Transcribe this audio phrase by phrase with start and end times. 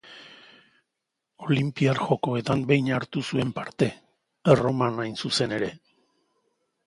[1.47, 3.89] Olinpiar Jokoetan behin hartu zuen parte:
[4.55, 5.69] Erroman hain zuzen ere.